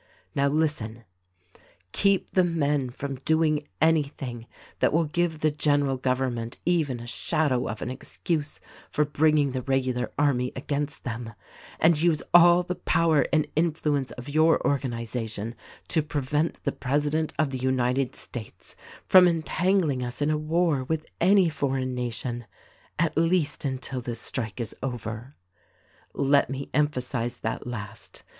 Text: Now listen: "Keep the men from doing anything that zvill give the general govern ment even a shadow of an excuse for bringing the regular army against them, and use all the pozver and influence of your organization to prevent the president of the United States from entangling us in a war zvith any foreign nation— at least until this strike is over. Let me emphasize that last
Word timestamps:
Now 0.33 0.47
listen: 0.47 1.03
"Keep 1.91 2.31
the 2.31 2.43
men 2.43 2.89
from 2.89 3.17
doing 3.17 3.67
anything 3.79 4.47
that 4.79 4.89
zvill 4.89 5.11
give 5.11 5.41
the 5.41 5.51
general 5.51 5.95
govern 5.97 6.33
ment 6.33 6.57
even 6.65 6.99
a 6.99 7.05
shadow 7.05 7.67
of 7.67 7.83
an 7.83 7.91
excuse 7.91 8.59
for 8.89 9.05
bringing 9.05 9.51
the 9.51 9.61
regular 9.61 10.11
army 10.17 10.53
against 10.55 11.03
them, 11.03 11.35
and 11.79 12.01
use 12.01 12.23
all 12.33 12.63
the 12.63 12.73
pozver 12.77 13.27
and 13.31 13.45
influence 13.55 14.09
of 14.13 14.27
your 14.27 14.59
organization 14.65 15.53
to 15.89 16.01
prevent 16.01 16.63
the 16.63 16.71
president 16.71 17.33
of 17.37 17.51
the 17.51 17.59
United 17.59 18.15
States 18.15 18.75
from 19.05 19.27
entangling 19.27 20.03
us 20.03 20.19
in 20.19 20.31
a 20.31 20.35
war 20.39 20.83
zvith 20.83 21.05
any 21.19 21.47
foreign 21.47 21.93
nation— 21.93 22.47
at 22.97 23.15
least 23.15 23.65
until 23.65 24.01
this 24.01 24.19
strike 24.19 24.59
is 24.59 24.75
over. 24.81 25.35
Let 26.15 26.49
me 26.49 26.71
emphasize 26.73 27.37
that 27.41 27.67
last 27.67 28.23